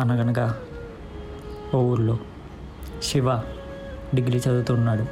అనగనగా 0.00 0.58
ఓ 1.74 1.78
ఊర్లో 1.78 2.18
శివ 3.02 3.36
డిగ్రీ 4.14 4.38
చదువుతున్నాడు. 4.38 5.06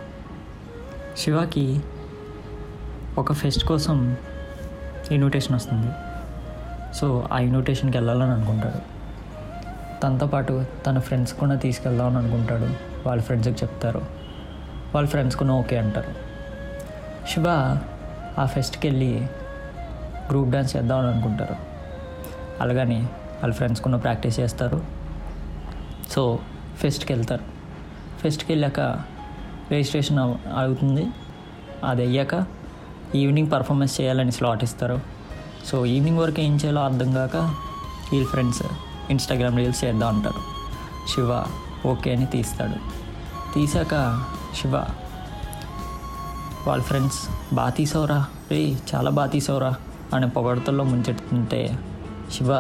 శివకి 1.16 1.80
ఒక 3.18 3.32
ఫెస్ట్ 3.32 3.64
కోసం 3.64 4.16
ఇన్విటేషన్ 5.12 5.56
వస్తుంది. 5.56 5.92
సో 6.94 7.28
ఆ 7.32 7.38
ఇన్విటేషన్కి 7.38 7.96
వెళ్ళాలని 7.96 8.30
అనుకుంటాడు. 8.30 8.98
తనతో 10.00 10.26
పాటు 10.26 10.64
తన 10.86 10.98
ఫ్రెండ్స్ 10.98 11.34
కూడా 11.34 11.54
తీసుకెళ్దామని 11.54 12.18
అనుకుంటాడు. 12.18 12.70
వాళ్ళ 13.08 13.22
ఫ్రెండ్స్కి 13.22 13.64
చెప్తారు. 13.64 14.02
వాళ్ళ 14.94 15.08
ఫ్రెండ్స్ 15.08 15.36
కూడా 15.36 15.52
ఓకే 15.52 15.78
అంటారు. 15.78 16.14
శివ 17.28 17.44
ఆ 18.38 18.46
ఫెస్ట్కి 18.46 18.88
వెళ్ళి 18.88 19.26
గ్రూప్ 20.30 20.48
డ్యాన్స్ 20.48 20.76
చేద్దామని 20.76 21.08
అనుకుంటారు. 21.08 21.56
అలాగని 22.60 23.06
వాళ్ళ 23.40 23.52
ఫ్రెండ్స్ 23.54 23.80
కూడా 23.82 23.98
ప్రాక్టీస్ 23.98 24.40
చేస్తారు. 24.40 24.78
సో 26.10 26.22
ఫెస్ట్కి 26.80 27.12
వెళ్తారు. 27.12 27.44
ఫెస్ట్కి 28.20 28.52
వెళ్ళాక 28.52 28.80
రిజిస్ట్రేషన్ 29.70 30.18
అవుతుంది 30.58 31.04
అది 31.84 32.02
అయ్యాక 32.06 32.34
ఈవినింగ్ 33.14 33.50
పర్ఫార్మెన్స్ 33.52 34.00
చేయాలని 34.00 34.32
స్లాట్ 34.32 34.64
ఇస్తారు. 34.64 35.00
సో 35.66 35.86
ఈవినింగ్ 35.86 36.18
వరకు 36.18 36.40
ఏం 36.40 36.56
చేయాలో 36.56 36.80
అర్థం 36.84 37.10
కాక 37.12 37.36
వీళ్ళ 38.12 38.26
ఫ్రెండ్స్ 38.26 38.62
ఇన్స్టాగ్రామ్ 39.10 39.56
రీల్స్ 39.56 39.84
చేద్దాం 39.84 40.08
అంటారు. 40.16 40.42
శివ 41.12 41.30
ఓకే 41.86 42.14
అని 42.14 42.26
తీస్తాడు. 42.26 42.78
తీసాక 43.54 43.94
శివ 44.60 44.74
వాళ్ళ 46.66 46.82
ఫ్రెండ్స్ 46.82 47.20
బాగా 47.54 47.70
తీసావురా 47.70 48.18
రే 48.50 48.60
చాలా 48.90 49.10
బాగా 49.10 49.30
తీసావురా 49.34 49.74
అనే 50.14 50.26
పొగడతల్లో 50.26 50.84
ముంచెడుతుంటే 50.84 51.60
శివ 52.32 52.50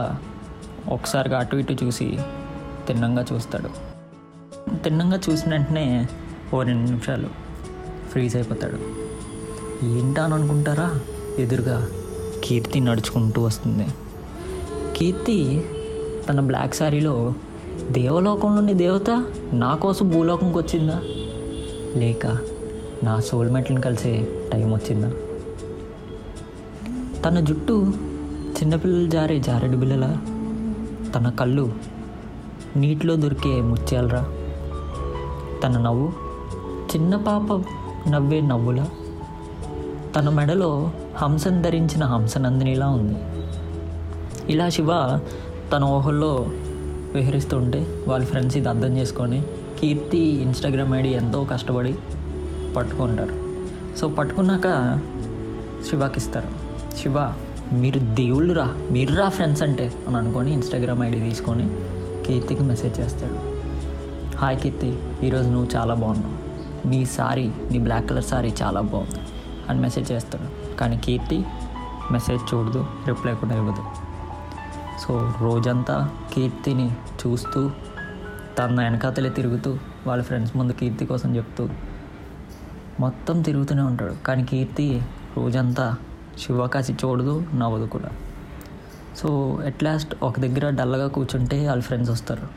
ఒకసారిగా 0.88 1.38
అటు 1.38 1.56
ఇటు 1.56 1.84
చూసి 1.84 2.18
తిన్నంగా 2.88 3.24
చూస్తాడు. 3.32 3.70
తిన్నంగా 4.76 5.20
చూసిన 5.30 5.52
వెంటనే 5.52 6.06
ఓ 6.54 6.62
రెండు 6.62 6.90
నిమిషాలు 6.90 7.28
ఫ్రీజ్ 8.10 8.36
అయిపోతాడు. 8.36 8.78
ఏంటా 9.84 10.24
అని 10.24 10.34
అనుకుంటారా? 10.34 11.00
ఎదురుగా 11.38 11.88
కీర్తి 12.44 12.80
నడుచుకుంటూ 12.80 13.42
వస్తుంది. 13.42 13.86
కీర్తి 14.96 15.64
తన 16.28 16.40
బ్లాక్ 16.40 16.74
శారీలో 16.74 17.34
దేవలోకంలోని 17.90 18.74
దేవత 18.74 19.10
నా 19.52 19.74
కోసం 19.74 20.10
భూలోకంకి 20.10 20.58
వచ్చిందా? 20.58 21.00
లేక 21.96 22.26
నా 23.02 23.20
సోల్మేట్లను 23.20 23.80
కలిసే 23.80 24.28
టైం 24.52 24.72
వచ్చిందా? 24.72 25.12
తన 27.22 27.40
జుట్టు 27.40 27.92
చిన్నపిల్లలు 28.58 29.10
జారే 29.10 29.40
జారెడు 29.40 29.76
బిల్లల 29.76 30.16
తన 31.18 31.28
కళ్ళు 31.28 31.72
నీటిలో 32.76 33.16
దొరికే 33.16 33.60
ముత్యాలరా. 33.60 34.26
తన 35.62 35.78
నవ్వు 35.78 36.12
చిన్న 36.94 37.16
పాప 37.16 37.64
నవ్వే 38.08 38.40
నవ్వులా. 38.40 38.88
తన 40.16 40.28
మెడలో 40.28 40.90
హంసను 41.16 41.62
ధరించిన 41.62 42.04
హంసనందినిలా 42.04 42.88
ఉంది. 42.88 43.16
ఇలా 44.52 44.68
శివ 44.68 45.20
తన 45.72 45.84
ఊహల్లో 45.84 46.46
విహరిస్తుంటే 47.14 48.04
వాళ్ళ 48.08 48.26
ఫ్రెండ్స్ 48.26 48.56
ఇది 48.56 48.68
అర్థం 48.68 48.96
చేసుకొని 48.96 49.42
కీర్తి 49.80 50.18
ఇన్స్టాగ్రామ్ 50.18 50.94
ఐడి 50.94 51.08
ఎంతో 51.08 51.44
కష్టపడి 51.44 51.94
పట్టుకుంటారు. 52.76 53.34
సో 53.98 54.08
పట్టుకున్నాక 54.08 54.98
శివకి 55.90 56.18
ఇస్తారు 56.18 56.46
శివ 56.96 57.32
మీరు 57.72 57.98
దేవుళ్ళు 57.98 58.54
రా 58.54 58.66
మీరు 58.90 59.14
రా 59.14 59.28
ఫ్రెండ్స్ 59.28 59.62
అంటే 59.62 59.86
అని 60.06 60.16
అనుకొని 60.16 60.52
ఇన్స్టాగ్రామ్ 60.52 61.02
ఐడి 61.02 61.20
తీసుకొని 61.20 61.66
కీర్తికి 62.26 62.62
మెసేజ్ 62.62 63.00
చేస్తాడు. 63.00 63.36
హాయ్ 64.38 64.58
కీర్తి 64.62 64.98
ఈరోజు 65.26 65.48
నువ్వు 65.48 65.68
చాలా 65.76 65.94
బాగున్నావు. 65.94 66.36
నీ 66.88 67.04
సారీ 67.04 67.52
నీ 67.72 67.78
బ్లాక్ 67.78 68.08
కలర్ 68.08 68.24
సారీ 68.24 68.52
చాలా 68.62 68.80
బాగుంది 68.80 69.20
అని 69.68 69.80
మెసేజ్ 69.80 70.12
చేస్తాడు. 70.12 70.76
కానీ 70.76 70.96
కీర్తి 70.96 71.44
మెసేజ్ 72.12 72.54
చూడదు 72.54 72.86
రిప్లై 73.08 73.34
కూడా 73.34 73.56
ఇవ్వదు. 73.56 73.84
సో 75.02 75.32
రోజంతా 75.40 76.10
కీర్తిని 76.34 76.90
చూస్తూ 77.20 77.70
తన 78.58 78.80
వెనకాతలే 78.82 79.30
తిరుగుతూ 79.30 79.78
వాళ్ళ 80.06 80.22
ఫ్రెండ్స్ 80.22 80.56
ముందు 80.56 80.72
కీర్తి 80.72 81.06
కోసం 81.06 81.36
చెప్తూ 81.36 81.68
మొత్తం 83.00 83.42
తిరుగుతూనే 83.42 83.82
ఉంటాడు. 83.82 84.14
కానీ 84.26 84.44
కీర్తి 84.44 85.02
రోజంతా 85.36 85.96
శివకాశి 86.38 86.92
చూడదు 86.92 87.46
నవ్వదు 87.54 87.86
కూడా. 87.86 88.08
సో 89.16 89.58
ఎట్ 89.66 89.84
లాస్ట్ 89.84 90.14
ఒక 90.22 90.40
దగ్గర 90.40 90.70
డల్గా 90.70 91.06
కూర్చుంటే 91.08 91.68
వాళ్ళ 91.68 91.82
ఫ్రెండ్స్ 91.82 92.10
వస్తారు. 92.10 92.48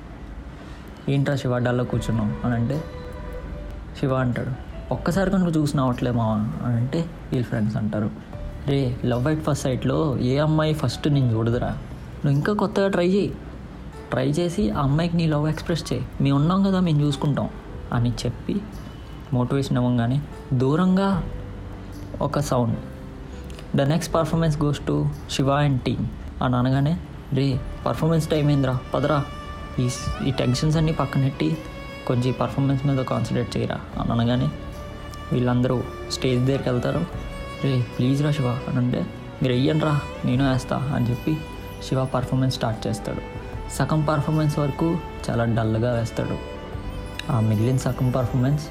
ఏంట్రా 1.12 1.36
శివ 1.36 1.58
డల్గా 1.58 1.84
కూర్చున్నాం 1.84 2.38
అని 2.46 2.54
అంటే 2.54 2.84
శివ 4.00 4.14
అంటాడు. 4.14 4.52
ఒక్కసారి 4.94 5.32
కనుక 5.32 5.58
చూసి 5.58 5.78
నవ్వట్లే 5.78 6.12
అని 6.12 6.76
అంటే 6.76 7.06
వీళ్ళ 7.32 7.46
ఫ్రెండ్స్ 7.46 7.78
అంటారు. 7.78 8.12
రే 8.68 8.98
లవ్ 9.06 9.28
ఎట్ 9.28 9.44
ఫస్ట్ 9.44 9.64
సైట్లో 9.64 10.18
ఏ 10.18 10.38
అమ్మాయి 10.38 10.74
ఫస్ట్ 10.74 11.08
నేను 11.08 11.34
చూడదురా? 11.34 11.68
నువ్వు 11.68 12.32
ఇంకా 12.32 12.54
కొత్తగా 12.54 12.88
ట్రై 12.88 13.08
చేయి 13.08 13.36
ట్రై 14.12 14.30
చేసి 14.30 14.72
ఆ 14.72 14.82
అమ్మాయికి 14.82 15.18
నీ 15.18 15.28
లవ్ 15.28 15.50
ఎక్స్ప్రెస్ 15.50 15.94
చేయి. 15.94 16.06
మేము 16.22 16.38
ఉన్నాం 16.38 16.64
కదా 16.64 16.80
మేము 16.80 17.02
చూసుకుంటాం. 17.02 17.50
అని 17.94 18.10
చెప్పి 18.10 18.62
మోటివేషన్ 19.34 19.78
ఇవ్వగానే 19.78 20.22
దూరంగా 20.54 21.24
ఒక 22.22 22.40
sound 22.40 22.78
the 23.76 23.82
next 23.82 24.14
performance 24.16 24.62
goes 24.62 24.80
to 24.88 25.10
Shiva 25.32 25.52
and 25.52 25.82
team 25.82 26.08
అని 26.44 26.56
అనగానే 26.56 26.98
రే 27.34 27.60
పర్ఫార్మెన్స్ 27.86 28.28
టైం 28.28 28.50
ఏందిరా? 28.50 28.78
పదరా. 28.94 29.26
ఈ 29.80 29.90
ఈ 30.28 30.32
టెన్షన్స్ 30.32 30.78
అన్నీ 30.78 30.92
పక్కనెట్టి 30.92 31.58
కొంచెం 32.08 32.34
పర్ఫార్మెన్స్ 32.42 32.86
మీద 32.86 32.98
కాన్సన్ట్రేట్ 32.98 33.58
చేయరా? 33.58 33.80
అని 34.02 34.12
అనగానే 34.12 34.48
వీళ్ళందరూ 35.34 35.84
స్టేజ్ 36.12 36.46
దగ్గరికి 36.46 36.70
వెళ్తారు. 36.70 37.06
రే 37.64 37.86
ప్లీజ్ 37.98 38.24
రా 38.24 38.32
శివ. 38.32 38.48
అని 38.48 38.78
అంటే 38.78 39.06
మీరు 39.42 39.54
వెయ్యండి 39.54 39.86
రా 39.86 40.00
నేను 40.26 40.52
వేస్తా 40.52 40.78
అని 40.96 41.10
చెప్పి 41.10 41.38
శివ 41.84 42.06
పర్ఫార్మెన్స్ 42.06 42.56
స్టార్ట్ 42.56 42.88
చేస్తాడు. 42.88 43.22
సగం 43.74 44.06
పర్ఫార్మెన్స్ 44.06 44.60
వరకు 44.60 44.98
చాలా 45.30 45.46
డల్గా 45.46 45.94
వేస్తాడు. 45.94 46.38
ఆ 47.32 47.40
మిగిలిన 47.40 47.78
సగం 47.78 48.12
పర్ఫార్మెన్స్ 48.12 48.68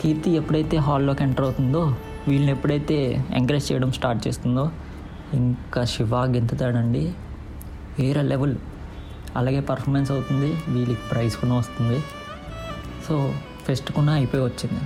కీర్తి 0.00 0.30
ఎప్పుడైతే 0.30 0.76
హాల్లోకి 0.76 1.22
ఎంటర్ 1.22 1.44
అవుతుందో 1.44 1.96
వీళ్ళని 2.28 2.52
ఎప్పుడైతే 2.52 3.26
ఎంకరేజ్ 3.34 3.72
చేయడం 3.72 3.92
స్టార్ట్ 3.92 4.28
చేస్తుందో 4.28 4.70
ఇంకా 5.32 5.84
శివ 5.84 6.16
గెంతుతాడండి. 6.16 7.14
వేరే 7.98 8.22
లెవెల్. 8.22 8.56
అలాగే 9.36 9.60
పర్ఫార్మెన్స్ 9.60 10.10
అవుతుంది. 10.10 10.56
వీళ్ళకి 10.68 11.00
ప్రైజ్ 11.10 11.36
కూడా 11.36 11.54
వస్తుంది. 11.54 12.00
సో 13.08 13.34
ఫెస్ట్ 13.66 13.92
కూడా 13.92 14.12
అయిపోయి 14.12 14.44
వచ్చింది. 14.44 14.80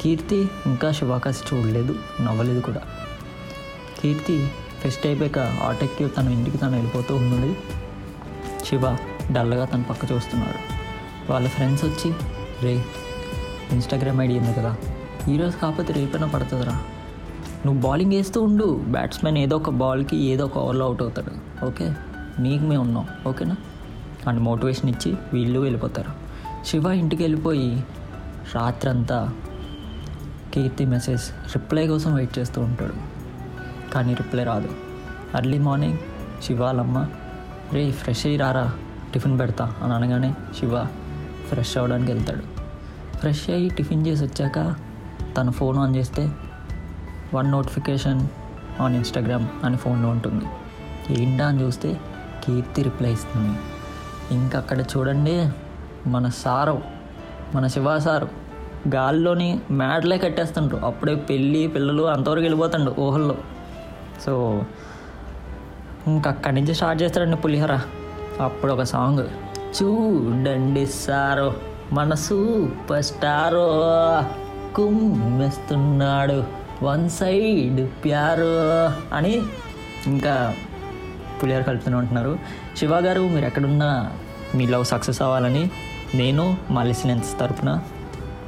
కీర్తి 0.00 0.48
ఇంకా 0.66 0.92
శివాకాశి 0.92 1.56
చూడలేదు. 1.56 1.94
నవ్వలేదు 2.20 2.60
కూడా. 2.60 2.80
కీర్తి 4.00 4.48
ఫెస్ట్ 4.82 5.06
అయిపోయాక 5.06 5.38
ఆటోకి 5.38 6.08
తన 6.08 6.28
ఇంటికి 6.28 6.58
తను 6.58 6.70
వెళ్ళిపోతూ 6.70 7.16
ఉన్నది 7.16 7.56
శివ 8.64 8.96
డల్గా 9.32 9.64
తన 9.64 9.82
పక్క 9.82 10.12
చూస్తున్నాడు. 10.12 10.58
వాళ్ళ 11.32 11.48
ఫ్రెండ్స్ 11.48 11.84
వచ్చి 11.84 12.14
రే 12.62 12.84
ఇన్స్టాగ్రామ్ 13.72 14.20
ఐడి 14.20 14.38
ఉంది 14.38 14.52
కదా. 14.52 14.76
ఈరోజు 15.28 15.56
కాకపోతే 15.56 15.92
రేపైనా 15.92 16.26
పడుతుందిరా. 16.26 16.72
నువ్వు 17.66 17.80
బౌలింగ్ 17.80 18.12
వేస్తూ 18.12 18.42
ఉండు 18.42 18.84
బ్యాట్స్మెన్ 18.88 19.38
ఏదో 19.38 19.56
ఒక 19.56 19.70
బాల్కి 19.70 20.16
ఏదో 20.16 20.44
ఒక 20.44 20.58
ఓవర్లో 20.58 20.86
అవుట్ 20.86 21.02
అవుతాడు. 21.02 21.64
ఓకే? 21.64 21.94
నీకు 22.38 22.64
మేము 22.64 22.82
ఉన్నాం. 22.82 23.08
ఓకేనా? 23.26 23.56
అండ్ 24.28 24.40
మోటివేషన్ 24.40 24.90
ఇచ్చి 24.90 25.16
వీళ్ళు 25.32 25.60
వెళ్ళిపోతారు. 25.60 26.12
శివ 26.66 26.86
ఇంటికి 26.86 27.22
వెళ్ళిపోయి 27.22 27.84
రాత్రంతా 28.54 29.32
కీర్తి 30.54 30.84
మెసేజ్ 30.84 31.22
రిప్లై 31.22 31.86
కోసం 31.86 32.14
వెయిట్ 32.14 32.38
చేస్తూ 32.38 32.60
ఉంటాడు. 32.60 32.94
కానీ 33.92 34.14
రిప్లై 34.14 34.44
రాదు. 34.44 34.68
అర్లీ 35.34 35.58
మార్నింగ్ 35.58 35.98
శివాలమ్మ 36.42 37.06
రే 37.72 37.90
ఫ్రెష్ 37.90 38.26
అయ్యి 38.26 38.38
రారా 38.38 38.72
టిఫిన్ 39.14 39.38
పెడతా 39.38 39.74
అని 39.82 39.92
అనగానే 39.92 40.34
శివ 40.58 40.84
ఫ్రెష్ 41.48 41.76
అవ్వడానికి 41.76 42.12
వెళ్తాడు. 42.12 42.42
ఫ్రెష్ 43.16 43.50
అయ్యి 43.50 43.70
టిఫిన్ 43.70 44.06
చేసి 44.06 44.24
వచ్చాక 44.24 44.87
తను 45.38 45.50
ఫోన్ 45.50 45.78
ఆన్ 45.78 45.96
చేస్తే 45.96 46.30
వన్ 47.34 47.50
నోటిఫికేషన్ 47.50 48.28
ఆన్ 48.80 48.96
ఇన్స్టాగ్రామ్ 48.96 49.48
అని 49.64 49.76
ఫోన్లో 49.76 50.08
ఉంటుంది. 50.08 50.44
ఏంటా 51.22 51.46
అని 51.46 51.62
చూస్తే 51.62 52.00
కీర్తి 52.44 52.82
రిప్లై 52.82 53.12
ఇస్తుంది. 53.12 53.58
ఇంకా 54.30 54.58
అక్కడ 54.58 54.80
చూడండి 54.80 55.50
మన 56.06 56.28
సారు 56.28 56.82
మన 57.54 57.66
శివ 57.66 57.98
సారు 57.98 58.28
గాల్లోని 58.94 59.60
మ్యాడ్లే 59.70 60.18
కట్టేస్తుండ్రు. 60.18 60.76
అప్పుడే 60.78 61.14
పెళ్ళి 61.14 61.68
పిల్లలు 61.68 62.02
అంతవరకు 62.02 62.42
వెళ్ళిపోతుండు 62.42 62.94
ఊహల్లో. 62.98 63.34
సో 64.26 64.62
ఇంకా 66.06 66.30
అక్కడి 66.30 66.54
నుంచి 66.54 66.74
స్టార్ట్ 66.74 67.02
చేస్తాడండి 67.02 67.36
పులిహోర. 67.36 67.80
అప్పుడు 68.40 68.72
ఒక 68.72 68.82
సాంగ్ 68.82 69.26
చూడండి 69.82 70.86
సారో 70.86 71.54
మన 71.92 72.14
సూపర్ 72.14 73.04
స్టారో. 73.04 73.84
కుమ్మేస్తున్నాడు 74.76 76.44
వన్ 76.82 77.10
సైడ్ 77.10 77.88
ప్యారు 78.04 78.62
అని 79.14 79.40
ఇంకా 80.06 80.54
పులిహోర 81.42 81.62
కలుపుతూనే 81.62 81.96
ఉంటున్నారు. 81.96 82.38
శివ 82.76 82.98
గారు 82.98 83.20
మీరు 83.20 83.46
ఎక్కడున్నా 83.46 84.10
మీ 84.54 84.66
లవ్ 84.66 84.84
సక్సెస్ 84.84 85.22
అవ్వాలని 85.22 85.70
నేను 86.14 86.56
మా 86.70 86.82
లిసినెన్స్ 86.82 87.38
తరఫున 87.38 87.80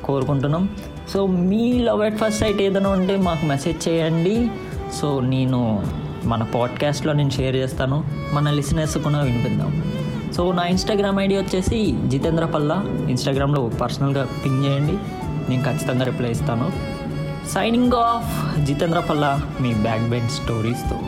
కోరుకుంటున్నాం. 0.04 0.68
సో 1.08 1.26
మీ 1.26 1.78
లవ్ 1.78 2.04
ఎట్ 2.04 2.16
ఫస్ట్ 2.16 2.40
సైట్ 2.40 2.62
ఏదైనా 2.62 2.90
ఉంటే 2.90 3.16
మాకు 3.16 3.46
మెసేజ్ 3.46 3.88
చేయండి. 3.88 4.50
సో 4.94 5.20
నేను 5.20 5.86
మన 6.24 6.42
పాడ్కాస్ట్లో 6.42 7.12
నేను 7.12 7.30
షేర్ 7.30 7.56
చేస్తాను. 7.56 8.04
మన 8.32 8.50
లిసినర్స్ 8.50 8.98
కూడా 8.98 9.20
వినిపిద్దాం. 9.20 9.92
సో 10.36 10.52
నా 10.52 10.62
ఇన్స్టాగ్రామ్ 10.62 11.20
ఐడి 11.20 11.36
వచ్చేసి 11.36 11.98
జితేంద్ర 12.06 12.44
పల్లా. 12.44 12.84
ఇన్స్టాగ్రామ్లో 12.86 13.68
పర్సనల్గా 13.68 14.28
పింగ్ 14.44 14.64
చేయండి. 14.64 14.98
నేను 15.50 15.64
ఖచ్చితంగా 15.64 16.04
రిప్లై 16.10 16.30
ఇస్తాను. 16.36 16.66
సైనింగ్ 17.54 17.96
ఆఫ్ 18.08 18.32
జితేంద్ర 18.66 19.00
పల్లా 19.10 19.30
మీ 19.60 19.70
బ్యాక్ 19.86 20.04
బెండ్ 20.12 20.30
స్టోరీస్తో 20.30 20.98